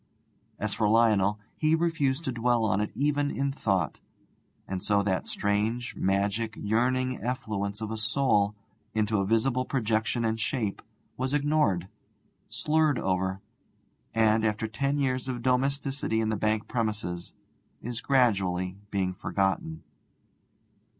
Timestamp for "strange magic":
5.27-6.55